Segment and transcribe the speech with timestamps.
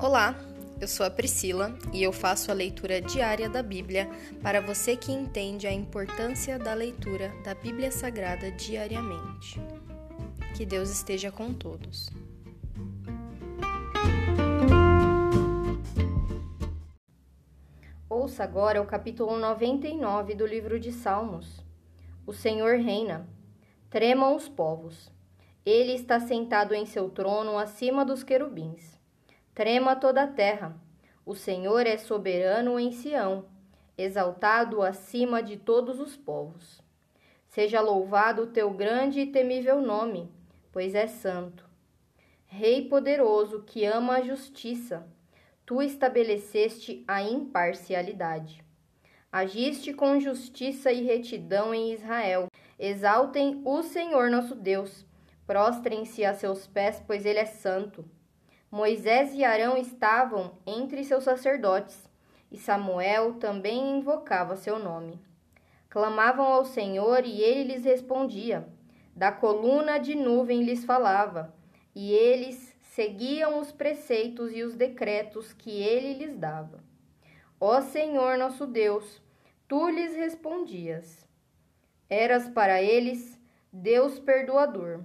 [0.00, 0.36] Olá,
[0.80, 4.08] eu sou a Priscila e eu faço a leitura diária da Bíblia
[4.40, 9.60] para você que entende a importância da leitura da Bíblia Sagrada diariamente.
[10.56, 12.08] Que Deus esteja com todos.
[18.08, 21.60] Ouça agora o capítulo 99 do livro de Salmos.
[22.24, 23.28] O Senhor reina.
[23.90, 25.10] Tremam os povos.
[25.66, 28.96] Ele está sentado em seu trono acima dos querubins.
[29.58, 30.80] Trema toda a terra.
[31.26, 33.46] O Senhor é soberano em Sião,
[33.98, 36.80] exaltado acima de todos os povos.
[37.48, 40.30] Seja louvado o teu grande e temível nome,
[40.70, 41.68] pois é santo.
[42.46, 45.04] Rei poderoso que ama a justiça,
[45.66, 48.64] tu estabeleceste a imparcialidade.
[49.32, 52.46] Agiste com justiça e retidão em Israel.
[52.78, 55.04] Exaltem o Senhor nosso Deus.
[55.48, 58.08] Prostrem-se a seus pés, pois ele é santo.
[58.70, 62.06] Moisés e Arão estavam entre seus sacerdotes,
[62.52, 65.18] e Samuel também invocava seu nome.
[65.88, 68.68] Clamavam ao Senhor e ele lhes respondia.
[69.16, 71.54] Da coluna de nuvem lhes falava,
[71.94, 76.84] e eles seguiam os preceitos e os decretos que ele lhes dava.
[77.58, 79.22] Ó Senhor nosso Deus,
[79.66, 81.26] tu lhes respondias.
[82.10, 83.40] Eras para eles
[83.72, 85.04] Deus perdoador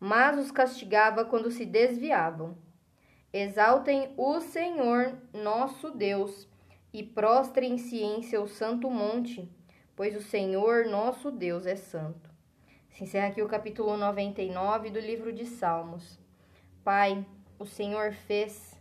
[0.00, 2.56] mas os castigava quando se desviavam.
[3.30, 6.48] Exaltem o Senhor nosso Deus
[6.92, 9.48] e prostrem-se em seu santo monte,
[9.94, 12.30] pois o Senhor nosso Deus é santo.
[12.88, 16.18] Se encerra aqui o capítulo 99 do livro de Salmos.
[16.82, 17.24] Pai,
[17.58, 18.74] o Senhor fez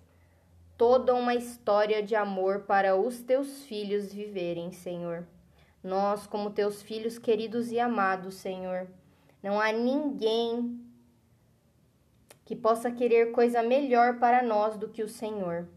[0.78, 5.28] toda uma história de amor para os teus filhos viverem, Senhor.
[5.84, 8.88] Nós, como teus filhos queridos e amados, Senhor,
[9.44, 10.89] não há ninguém
[12.50, 15.68] que possa querer coisa melhor para nós do que o Senhor.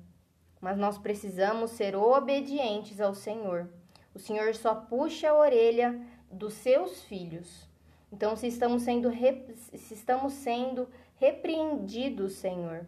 [0.59, 3.69] Mas nós precisamos ser obedientes ao Senhor.
[4.15, 6.01] O Senhor só puxa a orelha
[6.31, 7.69] dos seus filhos.
[8.11, 12.87] Então, se estamos sendo, se estamos sendo repreendidos, Senhor,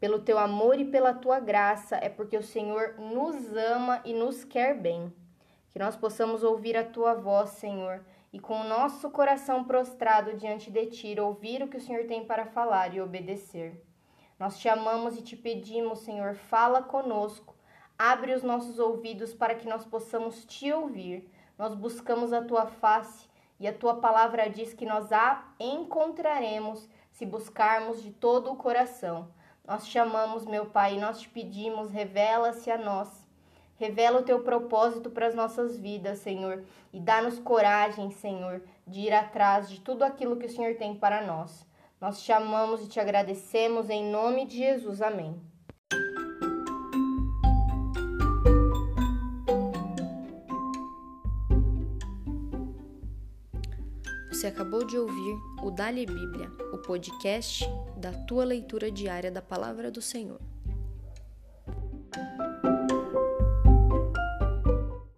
[0.00, 4.42] pelo teu amor e pela tua graça, é porque o Senhor nos ama e nos
[4.42, 5.12] quer bem.
[5.70, 10.70] Que nós possamos ouvir a tua voz, Senhor, e com o nosso coração prostrado diante
[10.70, 13.84] de ti, ouvir o que o Senhor tem para falar e obedecer.
[14.38, 17.54] Nós te amamos e te pedimos, Senhor, fala conosco,
[17.98, 21.30] abre os nossos ouvidos para que nós possamos te ouvir.
[21.58, 27.26] Nós buscamos a tua face e a tua palavra diz que nós a encontraremos se
[27.26, 29.28] buscarmos de todo o coração.
[29.66, 33.19] Nós te amamos, meu Pai, e nós te pedimos, revela-se a nós
[33.80, 39.12] Revela o teu propósito para as nossas vidas, Senhor, e dá-nos coragem, Senhor, de ir
[39.14, 41.66] atrás de tudo aquilo que o Senhor tem para nós.
[41.98, 45.00] Nós te amamos e te agradecemos em nome de Jesus.
[45.00, 45.34] Amém.
[54.30, 57.64] Você acabou de ouvir o Dali Bíblia, o podcast
[57.96, 60.38] da tua leitura diária da palavra do Senhor.